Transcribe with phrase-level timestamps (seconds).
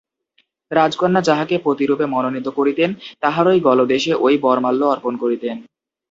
[0.71, 2.89] রাজকন্যা যাঁহাকে পতিরূপে মনোনীত করিতেন,
[3.21, 5.55] তাঁহারই গলদেশে ঐ বরমাল্য অর্পণ করিতেন।